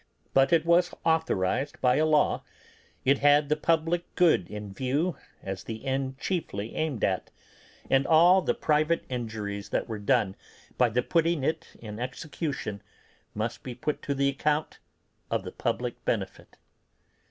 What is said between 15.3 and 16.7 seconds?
the public benefit.